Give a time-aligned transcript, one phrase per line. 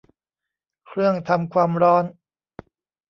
[0.87, 2.03] เครื่องทำความร้อน